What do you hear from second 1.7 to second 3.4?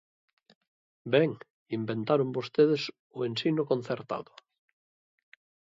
inventaron vostedes o